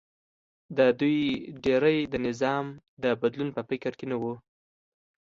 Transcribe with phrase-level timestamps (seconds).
[0.77, 1.19] د دوی
[1.63, 2.65] ډېری د نظام
[3.03, 4.23] د بدلون په فکر کې نه و